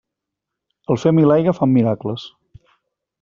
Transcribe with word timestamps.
El 0.95 0.99
fem 1.03 1.21
i 1.23 1.27
l'aigua 1.27 1.55
fan 1.59 1.75
miracles. 1.77 2.25